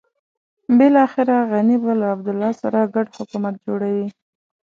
[0.77, 4.07] بلاخره غني به له عبدالله سره ګډ حکومت جوړوي.